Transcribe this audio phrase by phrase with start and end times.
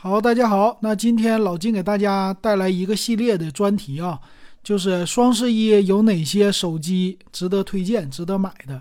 [0.00, 4.16] 好，大家好，那今天老金给大家带来一个系列的专题啊，
[4.62, 8.80] 就是双十一有哪些手机值得推荐、值得买的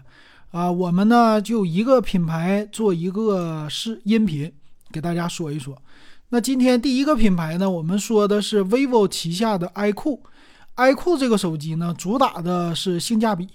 [0.52, 0.72] 啊？
[0.72, 4.54] 我们呢就一个品牌做一个视音频，
[4.92, 5.76] 给大家说一说。
[6.30, 13.48] 那今天第一个品牌呢，我们说的是 vivo 旗下的 iQOO，iQOO 这个手机呢，主打的是性价比。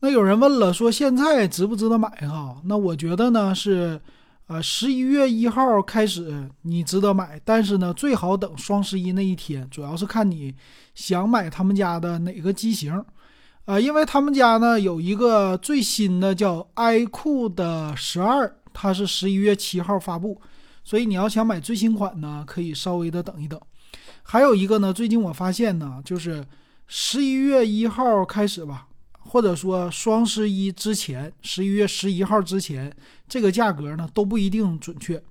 [0.00, 2.56] 那有人问了，说现在值不值得买哈？
[2.64, 4.00] 那我觉得呢是。
[4.46, 10.54] 啊，十一月一号开始你值得买，但是呢，最好等双十一那一天，主要是看你
[10.94, 13.04] 想买他们家的哪个机型，
[13.64, 20.40] 啊，因为他们家呢有一个最新的叫 iQOO 的十二，它是十一月七号发布，
[20.84, 23.60] 所以你要想买最新款呢，可以稍微的等一等。
[24.22, 26.46] 还有一个呢，最近我发现呢，就是
[26.86, 28.86] 十一月一号开始吧。
[29.36, 32.90] 或者说双十一之前，十一月十一号之前，
[33.28, 35.22] 这个价格呢都不一定准确。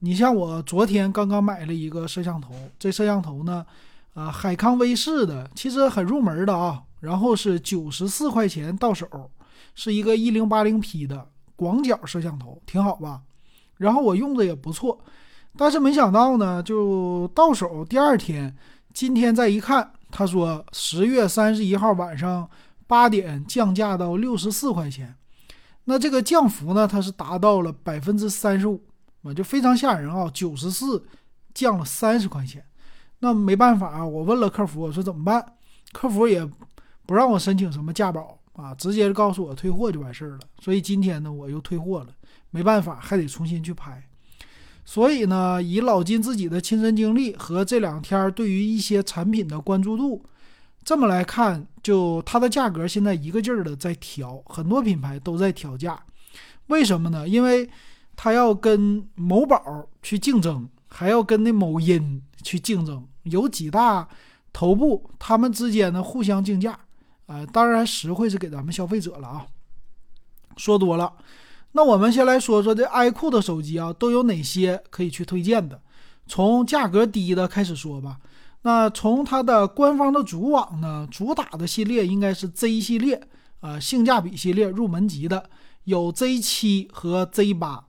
[0.00, 3.64] 你像我昨天刚刚买了一个摄像头，这摄像头呢，
[4.12, 6.82] 啊，海康威视的，其实很入门的啊。
[7.00, 9.08] 然后是九十四块钱到手，
[9.74, 13.22] 是一个一零八零 P 的广角摄像头，挺好吧？
[13.78, 15.00] 然后我用的也不错，
[15.56, 18.54] 但是没想到呢，就到手第二天，
[18.92, 22.46] 今天再一看，他说十月三十一号晚上。
[22.88, 25.14] 八点降价到六十四块钱，
[25.84, 26.88] 那这个降幅呢？
[26.88, 28.82] 它是达到了百分之三十五，
[29.22, 30.28] 啊，就非常吓人啊！
[30.32, 31.04] 九十四
[31.52, 32.64] 降了三十块钱，
[33.18, 34.04] 那没办法！
[34.04, 35.44] 我问了客服，我说怎么办？
[35.92, 36.48] 客服也
[37.04, 40.38] 不让我申请什么价保啊，直接告诉我退货就完事儿了。
[40.60, 42.08] 所以今天呢，我又退货了，
[42.50, 44.02] 没办法，还得重新去拍。
[44.86, 50.24] 所以呢，以老金自己的亲身经历和这两天对于一些产品的关注度。
[50.88, 56.02] 这么来看，就它的价格现在一个劲儿的在调，很多品牌都在调价。
[56.68, 57.28] 为什么呢？
[57.28, 57.68] 因为
[58.16, 64.08] 它要跟某宝去竞争，还要跟那某音去竞争，有几大
[64.50, 66.80] 头部，他们之间呢互相竞价。
[67.26, 69.46] 啊，当然实惠是给咱们消费者了啊。
[70.56, 71.12] 说多了，
[71.72, 75.82] 那我们先来说说这 iQOO 的手机啊，都有哪些可以去推荐的？
[76.26, 78.16] 从价格低的开始说吧。
[78.62, 83.20] 那从它的官方的主网呢，主打的系列应该是 Z 系列
[83.60, 85.48] 啊，性价比系列入门级的
[85.84, 87.84] 有 Z 七和 Z 八。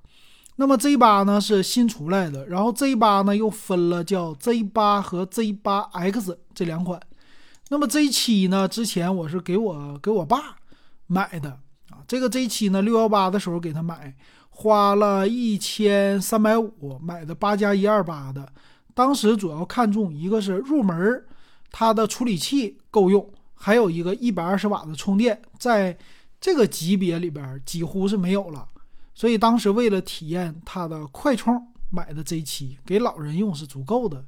[0.57, 7.01] 那么 Z 八呢是新出来的，然后 Z 八呢又分了叫 Z 八和 Z 八 X 这两款。
[7.69, 10.57] 那么 Z 七呢，之前我是给我给我爸
[11.07, 11.49] 买的
[11.89, 14.15] 啊，这个 Z 七呢六幺八的时候给他买，
[14.49, 18.51] 花了一千三百五买的八加一二八的。
[18.99, 21.23] 当时主要看重一个是入门，
[21.71, 25.97] 它的处理器够用，还有一个一百二十瓦的充电，在
[26.41, 28.67] 这个级别里边几乎是没有了。
[29.15, 34.25] 所以当时为了体验它的快充，买的 Z 七给老人用是足够的。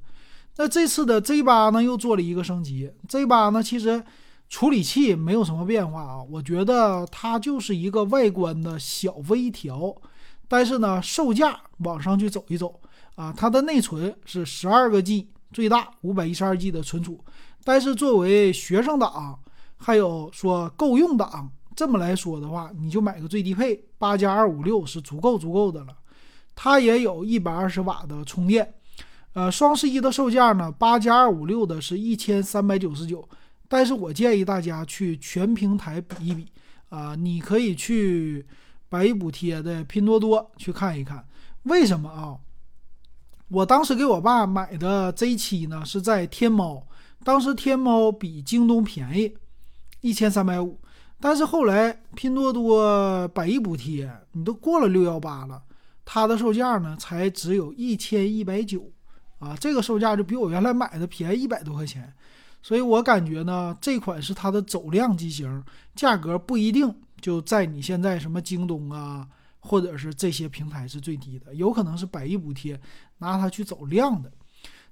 [0.55, 2.89] 那这次的 Z 八呢，又做了一个升级。
[3.09, 4.01] Z 八呢，其实
[4.47, 9.93] 处理器没有什么变化啊，我觉得它就是一个外观的小微调，
[10.47, 12.79] 但是呢，售价往上去走一走。
[13.15, 17.23] 啊，它的内存是十二个 G，最大五百一十二 G 的存储。
[17.63, 19.39] 但是作为学生党，
[19.77, 25.95] 还有说够用党，这么来说的话，你就买个最低配八加二五六是足够足够的了。
[26.55, 28.73] 它也有一百二十瓦的充电。
[29.33, 33.27] 呃，双十一的售价呢，八加二五六的是一千三百九十九。
[33.67, 36.47] 但是我建议大家去全平台比一比
[36.89, 38.45] 啊，你可以去
[38.89, 41.25] 百亿补贴的拼多多去看一看，
[41.63, 42.35] 为什么啊？
[43.51, 46.87] 我当时给我爸买的 Z 七呢，是在天猫，
[47.21, 49.35] 当时天猫比京东便宜
[49.99, 50.79] 一千三百五，
[51.19, 55.61] 但是后来拼多多百亿补贴，你都过了六幺八了，
[56.05, 58.89] 它的售价呢才只有一千一百九，
[59.39, 62.13] 啊，这个售价就比我原来买的便宜一百多块钱，
[62.63, 65.61] 所以我感觉呢，这款是它的走量机型，
[65.93, 69.27] 价格不一定就在你现在什么京东啊。
[69.61, 72.79] 或者是这些平台是最低的，有可能是百亿补贴
[73.19, 74.31] 拿它去走量的。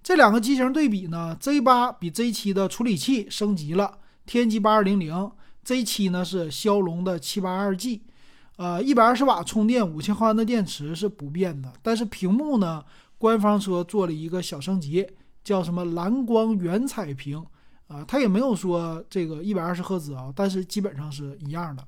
[0.01, 5.30] 这两个机型对比呢，Z 八比 Z 七的处理器升级了，天玑八二零零
[5.63, 8.04] ，Z 七呢是骁龙的七八二 G，
[8.56, 11.74] 呃，一百二十瓦充电，五千毫安的电池是不变的。
[11.81, 12.86] 但是屏幕呢，
[13.18, 15.06] 官方说做了一个小升级，
[15.44, 17.44] 叫什么蓝光原彩屏
[17.88, 21.86] 啊，它也没有说这个一百二十赫兹啊，但是基本上是一样的。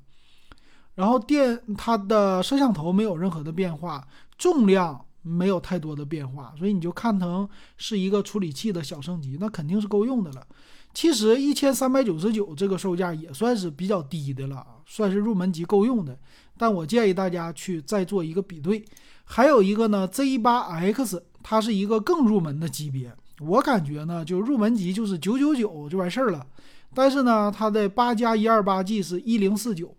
[1.01, 4.07] 然后电它的摄像头没有任何的变化，
[4.37, 10.45] 重量没有太多的变化，所以你就看成是一个处理器的小升级，那肯定是够用的了。
[10.93, 16.15] 其实一千三百九十九这个售价也算是比较低的了，算是入门级够用的。
[16.55, 18.85] 但我建议大家去再做一个比对，
[19.23, 23.11] 还有一个呢，Z8X，它是一个更入门的级别。
[23.39, 26.45] 我感觉呢，就入门级就是九九九就完事儿了。
[26.93, 29.95] 但是呢，它的八加一二八 G 是一零四九。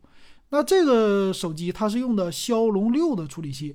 [0.52, 3.75] 那这个手机它是用的骁龙六的处理器，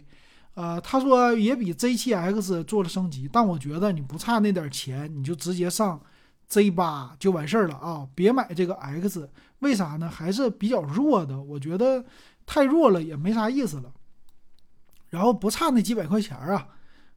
[0.53, 3.27] 呃，他说也比 Z7X 做了升级。
[3.33, 6.00] 但我觉得你不差那点钱，你就直接上
[6.51, 9.27] Z8 就完事儿了啊，别买这个 X。
[9.59, 10.07] 为啥呢？
[10.07, 12.06] 还是比较弱的，我觉得
[12.45, 13.91] 太弱了也没啥意思了。
[15.09, 16.68] 然后不差那几百块钱啊。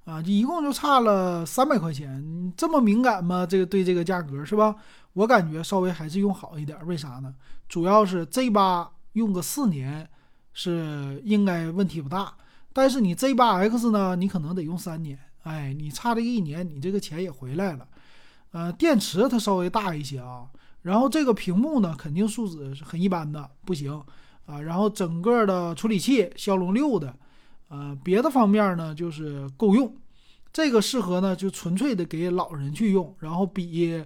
[0.07, 3.45] 啊，一共就差了三百块钱，你这么敏感吗？
[3.45, 4.75] 这个对这个价格是吧？
[5.13, 7.35] 我感觉稍微还是用好一点，为啥呢？
[7.69, 10.09] 主要是 Z 八用个四年
[10.53, 12.35] 是应该问题不大，
[12.73, 15.19] 但是你 Z 八 X 呢，你可能得用三年。
[15.43, 17.89] 哎，你差这一年，你这个钱也回来了。
[18.53, 20.47] 呃，电池它稍微大一些啊，
[20.83, 24.03] 然后这个屏幕呢，肯定素质是很一般的，不行
[24.47, 24.61] 啊。
[24.61, 27.15] 然后整个的处理器骁龙六的。
[27.69, 29.95] 呃，别的方面呢，就是够用，
[30.53, 34.05] 这个适合呢，就纯粹的给老人去用，然后比，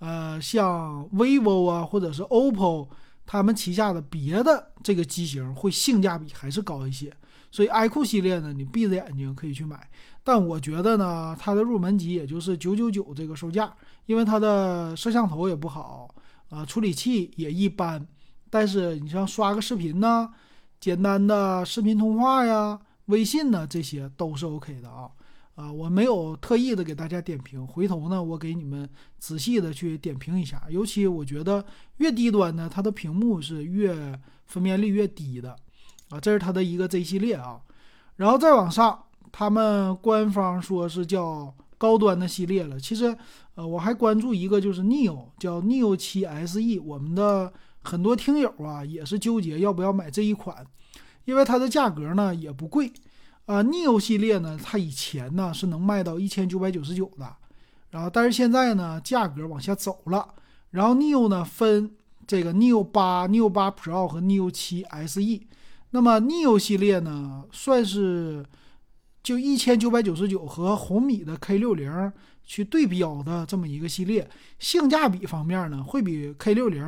[0.00, 2.86] 呃，像 vivo 啊，或者是 oppo，
[3.32, 7.16] 他们旗下的别的这个机型会性价比还是高一些。
[7.52, 9.88] 所以 iQOO 系列呢，你闭着眼睛可以去买，
[10.24, 13.72] 但我觉得呢，它的入门级也就是九九九这个售价，
[14.06, 16.12] 因为它的摄像头也不好，
[16.48, 18.04] 啊，处理器也一般，
[18.50, 20.28] 但是你像刷个视频呢，
[20.80, 22.80] 简单的视频通话呀。
[23.06, 25.08] 微信呢，这些都是 OK 的啊，
[25.60, 30.62] 啊，我没有特意的给大家点评，回头呢，我给你们仔细的去点评一下。
[30.70, 31.62] 尤其我觉得
[31.98, 35.54] 越低端呢，它的屏幕是越分辨率越低的，
[36.08, 37.60] 啊，这是它的一个 Z 系列啊，
[38.16, 42.80] 然后再往上，他们官方说是叫高端的系列了。
[42.80, 43.14] 其实，
[43.54, 47.52] 呃，我还关注一个就是 Neo，叫 Neo 七 SE，我们的
[47.82, 50.66] 很多听友啊也是纠结要不要买这一款。
[51.26, 52.90] 因为它的价格呢也不贵，
[53.50, 57.34] 啊，neo 系列呢，它以前呢是能卖到一千九百九十九的，
[57.90, 60.36] 然后但是现在呢价格往下走了，
[60.70, 61.90] 然后 neo 呢分
[62.28, 65.42] 这个 neo 八、neo 八 pro 和 neo 七 se，
[65.90, 68.46] 那么 neo 系列呢算是
[69.20, 72.12] 就一千九百九十九和红米的 K 六零
[72.44, 74.30] 去对标的这么一个系列，
[74.60, 76.84] 性价比方面呢会比 K 六零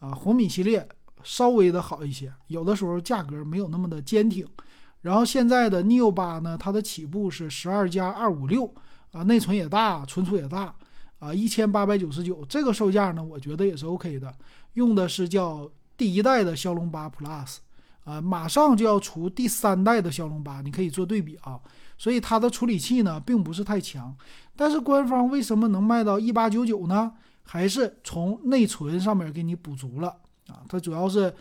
[0.00, 0.88] 啊红米系列。
[1.22, 4.48] 稍微的好一些，有的时候价格没有那么的坚挺。
[5.02, 8.72] 然后现在的 neo 八呢，它的起步是十二加二五六
[9.12, 10.74] 啊，内存也大，存储也大
[11.18, 14.32] 啊，一千八百九十九，这个售价呢，我觉得也是 OK 的。
[14.74, 17.56] 用的是叫第一代的骁龙八 Plus
[18.04, 21.58] 啊，马上就要出第三代的骁龙八，你可以做对比啊。
[21.98, 24.16] 所以它的处理器呢，并不是太强，
[24.56, 27.12] 但是官方为什么能卖到一八九九呢？
[27.42, 30.08] 还是从内存上面给你补足了。
[30.46, 31.34] 啊，它主要是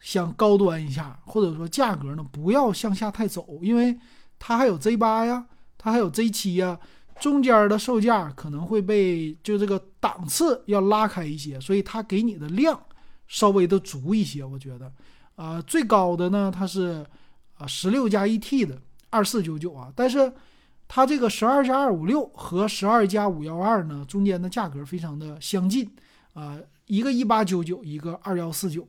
[0.00, 3.98] 想高端一下，或者说价格呢不要向下太走，因为
[4.38, 5.46] 它还有 Z 八呀，
[5.76, 6.78] 它还有 Z 七呀，
[7.18, 12.80] 中间的售价可能会被就这个档次要拉开一些，所以它给你的量
[13.26, 14.92] 稍微的足一些，我觉得，
[15.34, 17.04] 啊，最高的呢它是
[17.56, 20.32] 啊十六加一 T 的二四九九啊，但是
[20.86, 25.90] 它这个十二加二五六和十二加五幺二呢中间的价格非常的相近
[26.34, 26.58] 啊。
[26.86, 28.86] 一个一八九九，一个二幺四九，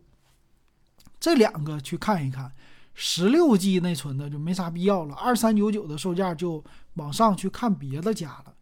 [1.20, 2.52] 这两个去看一看，
[2.94, 8.54] 十六 G 内存的就没啥必要了，二三九九的售价就往上去看别的家了。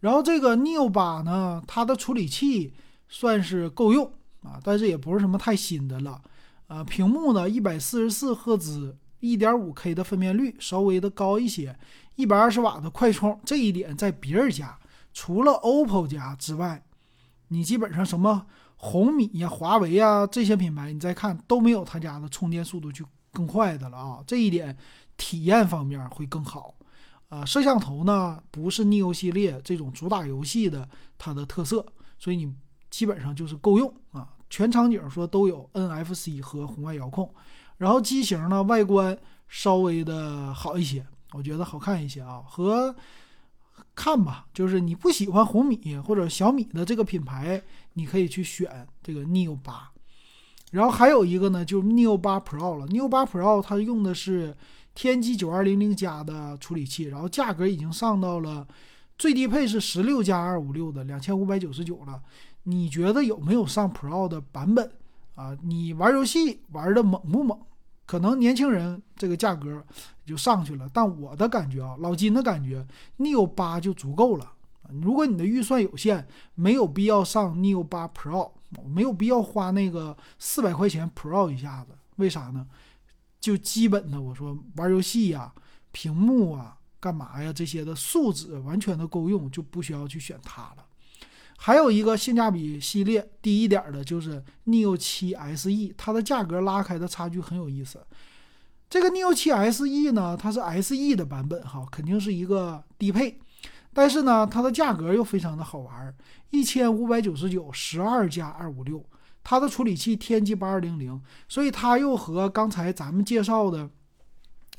[0.00, 2.72] 然后这个 neo 八呢，它的处理器
[3.08, 4.12] 算是够用
[4.42, 6.20] 啊，但是也不是什么太新的了。
[6.68, 11.78] 呃，屏幕呢一百四十四赫兹，一点五 K 的分辨率，稍微的高一些，
[12.16, 14.78] 一百二十瓦的快充，这一点在别人家
[15.12, 16.82] 除了 OPPO 家之外，
[17.48, 18.46] 你基本上什么。
[18.82, 24.24] 红米呀、华为呀这些品牌，你再看都没有他家的充电速度去更快的了啊！
[24.26, 24.74] 这一点
[25.18, 26.74] 体验方面会更好。
[27.28, 31.84] 啊，摄像头呢不是 neo 系列这种主打游戏的它的特色，
[32.18, 32.54] 所以你
[32.88, 34.26] 基本上就是够用啊。
[34.48, 37.30] 全场景说都有 NFC 和红外遥控，
[37.76, 42.42] 然后机型呢外观稍微的好一些，我觉得好看一些啊。
[42.48, 42.96] 和
[43.94, 47.62] 看吧，就是你不喜欢红米或者小米的这个品牌。
[47.94, 49.90] 你可以去选这个 neo 八，
[50.70, 52.86] 然后还有一个呢，就是 neo 八 pro 了。
[52.86, 54.56] neo 八 pro 它用的是
[54.94, 58.66] 天玑九二零零加的处理器，然后价格已经上到了
[59.18, 62.22] 最低配是十六加二五六的两千五百九十九了。
[62.62, 64.88] 你觉得有没有上 pro 的版本
[65.34, 65.54] 啊？
[65.64, 67.58] 你玩游戏玩的猛不猛？
[68.10, 69.80] 可能年轻人这个价格
[70.26, 72.84] 就上去了，但我的感觉啊，老金的感觉
[73.18, 74.52] ，neo 八就足够了。
[75.00, 76.26] 如果你的预算有限，
[76.56, 78.50] 没有必要上 neo 八 pro，
[78.84, 82.66] 没有必要花那个四百块钱 pro 一下子，为啥呢？
[83.38, 85.54] 就基本的我说玩游戏呀，
[85.92, 87.52] 屏幕啊，干嘛呀？
[87.52, 90.84] 这些的素质完全的够用，就不需要去选它了。
[91.62, 98.00] 还有一个性价比系列低一点的，就是 neo 七 SE，它的价格拉开的差距很有意思。
[98.88, 103.38] 这个 neo 七 SE 呢，它是 SE 的版本哈，肯定是一个低配，
[103.92, 106.14] 但是呢，它的价格又非常的好玩，
[106.48, 109.04] 一千五百九十九，十二加二五六，
[109.44, 113.90] 它的处理器天玑八二零零，所以它又和刚才咱们介绍的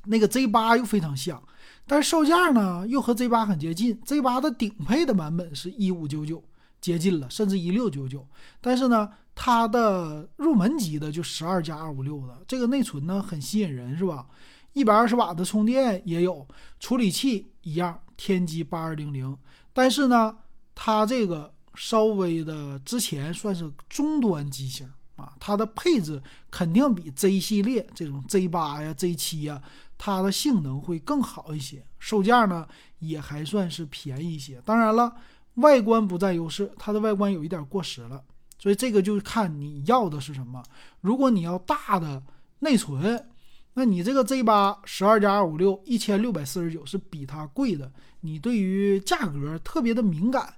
[0.05, 1.43] 那个 Z 八又非常像，
[1.85, 6.43] 但是售价呢又和 Z 八很接近，Z 八的顶配的版本是一五九九。
[6.81, 8.27] 接近了，甚至一六九九，
[8.59, 14.25] 但是呢，它的入门级的就十二加二五六的这个内存呢，很吸引人，是吧？
[14.73, 16.47] 一百二十瓦的充电也有，
[16.79, 19.38] 处理器一样，天玑八二零零，
[19.73, 20.35] 但是呢，
[20.73, 26.19] 它这个稍微的之前算是中端机型啊，它的配置
[26.50, 29.61] 肯定比 Z 系列这种 Z 八呀、Z 七呀，
[29.97, 35.13] 它的性能会更好一些，售价呢也还算是便宜一些，当然了。
[35.55, 38.24] 外观不占优势，它的外观有一点过时了，
[38.58, 40.63] 所以这个就看你要的是什么。
[41.01, 42.24] 如果你要大的
[42.60, 43.27] 内存，
[43.74, 47.91] 那你这个 Z 八十二加二五六一千六百四十九是比它贵的。
[48.22, 50.53] 你对于价格特别的敏感，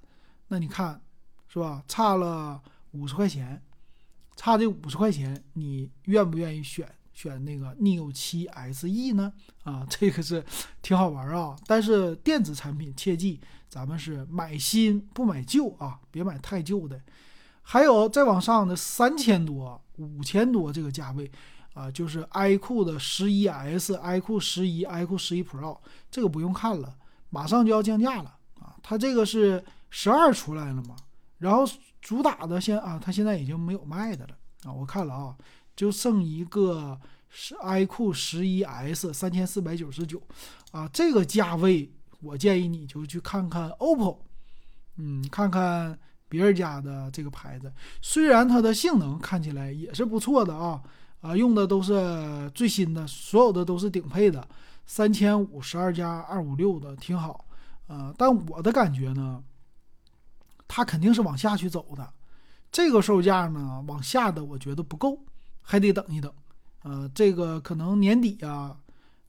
[0.48, 1.02] 那你看
[1.48, 1.84] 是吧？
[1.88, 3.62] 差了五十块钱，
[4.36, 9.32] 差这五十块钱，你愿不愿意选选那个 neo 七 SE 呢？
[9.64, 10.44] 啊，这个是
[10.82, 11.56] 挺好玩啊。
[11.66, 13.40] 但是电子产品切记。
[13.70, 17.02] 咱们是买新不买旧啊，别买太旧的。
[17.64, 21.32] 还有再往上的三千多、五千多这个价位
[21.74, 25.76] 啊，就是 iQOO 的十一 S、iQOO 十一、iQOO 十一 Pro，
[26.12, 26.96] 这个不用看了，
[27.32, 28.76] 马上就要降价了啊。
[28.84, 30.96] 它这个是十二出来了嘛，
[31.40, 31.64] 然后
[32.00, 34.72] 主打的现啊，它现在已经没有卖的了啊。
[34.72, 35.36] 我看了啊，
[35.76, 37.00] 就剩一个
[37.30, 40.22] 是 iQOO 十一 S，三千四百九十九。
[40.72, 41.92] 啊，这个价位。
[42.26, 44.18] 我建议你就去看看 OPPO，
[44.96, 46.00] 嗯，看看
[46.30, 47.70] 别人家的这个牌子，
[48.02, 50.82] 虽然它的性能看起来也是不错的啊，
[51.20, 54.48] 啊，用的都是最新的，所有的都是顶配的，
[54.86, 57.46] 三千五十二加二五六的挺好，
[57.88, 59.44] 啊，但我的感觉呢，
[60.66, 62.14] 它肯定是往下去走的，
[62.72, 65.20] 这个售价呢往下的我觉得不够，
[65.64, 66.32] 还得等一等，
[66.84, 68.78] 呃，这个可能年底啊，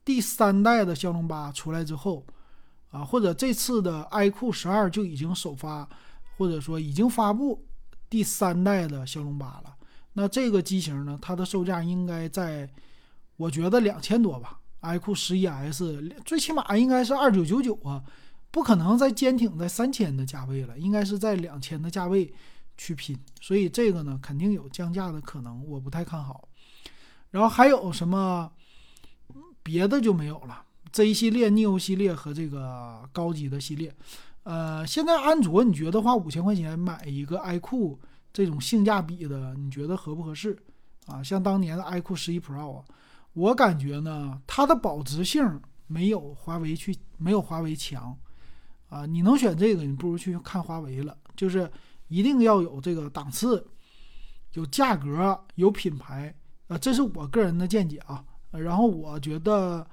[0.05, 2.23] 第三代的骁龙八出来之后。
[2.91, 5.89] 啊，或者这次的 iQOO 十二就已经首发，
[6.37, 7.61] 或者说已经发布
[8.09, 9.75] 第三代的骁龙八了。
[10.13, 12.71] 那这个机型呢，它的售价应该在，
[13.37, 14.61] 我觉得两千多吧。
[14.83, 18.01] iQOO 十一 S 最起码应该是二九九九啊，
[18.53, 22.33] 不可能再坚挺在三千的价位了，应该是在两千的价位
[22.77, 23.19] 去拼。
[23.41, 26.49] 所以这个呢，肯定有降价的可能，我不太看好。
[27.31, 28.51] 然后还有什么
[29.63, 30.63] 别的就没有了。
[30.93, 33.93] Z 系列、Neo 系列和这个高级的系列，
[34.45, 37.99] 呃，现在安卓你觉得花五千块钱买一个 iQOO
[38.33, 40.57] 这种性价比的，你觉得合不合适
[41.07, 41.21] 啊？
[41.21, 42.85] 像当年的 iQOO 十一 Pro 啊，
[43.33, 48.17] 我感觉呢，它的保值性没有华为去没有华为强
[48.89, 49.05] 啊。
[49.05, 51.17] 你能选这个，你不如去看华为了。
[51.35, 51.69] 就是
[52.09, 53.67] 一定要有这个档次，
[54.53, 56.35] 有价格，有品牌
[56.69, 58.25] 啊，这是我个人的见解啊。
[58.51, 59.87] 然后我觉得。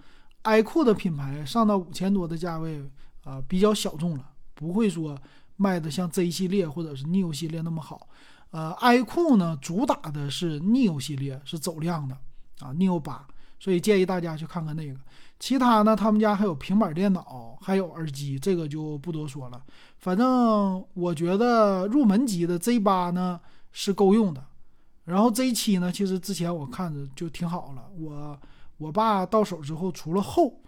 [0.44, 2.84] iQOO 的品牌上到五千多的价位
[3.24, 5.16] 啊，比较小众了，不会说
[5.56, 8.10] 卖的像 Z 系列或者是 Neo 系列那么好。
[8.50, 12.18] 呃，iQOO 呢主打的是 Neo 系列，是走量的
[12.60, 13.28] 啊，Neo 八，
[13.62, 15.00] 所以建议大家去看看那个。
[15.40, 19.64] 其他呢，他们家还有平板电脑，还有耳机，这个就不多说了。
[20.00, 23.40] 反正我觉得入门级的 Z 八呢
[23.72, 24.44] 是够用的，
[25.06, 28.40] 然后 Z 七呢，其实之前我看着就挺好了，我。
[28.78, 30.60] 我爸到手之后，除了厚，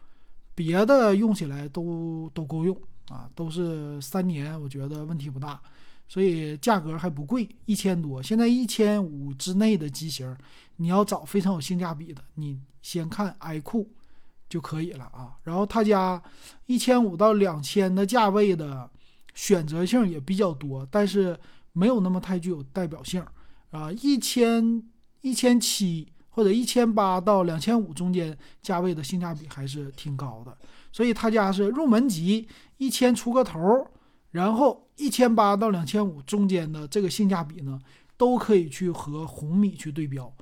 [0.53, 2.77] 别的用起来都都够用
[3.09, 5.59] 啊，都是三年，我觉得问题不大，
[6.07, 8.21] 所以价格还不贵，一千多。
[8.21, 10.37] 现在一千五之内的机型，
[10.83, 13.87] 你要找非常有性价比的，你先看 iQOO
[14.49, 15.37] 就可以了啊。
[15.43, 16.21] 然后他家
[16.65, 18.89] 一千五到两千的价位的
[19.33, 21.39] 选择性也比较多，但是
[21.71, 23.25] 没有那么太具有代表性
[23.71, 23.89] 啊。
[23.93, 24.83] 一千
[25.21, 26.09] 一千七。
[26.35, 30.57] 或者一千八到两千五中间价位的性价比还是挺高的，
[30.91, 32.47] 所以他家是入门级
[32.77, 33.87] 一千出个头，
[34.31, 37.79] 然后一千八到两千五中间的这个性价比呢，
[38.17, 40.33] 都可以去和红米去对标，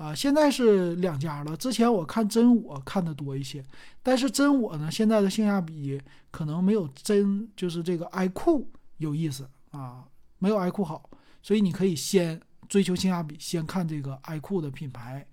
[0.00, 1.54] 啊，现在是两家了。
[1.58, 3.62] 之前我看真我看的多一些，
[4.02, 8.64] 但是真我呢现在的性价比可能没有真就是这个 iQOO
[8.96, 10.06] 有意思啊，
[10.38, 11.10] 没有 iQOO 好，
[11.42, 15.26] 所以你可以先追求性价比，先看这个 iQOO 的品牌。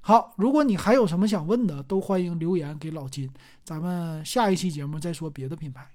[0.00, 3.30] 好，如果你还有什么想问的，都欢迎留言给老金，
[3.62, 5.86] 咱们下一期节目再说别的品牌。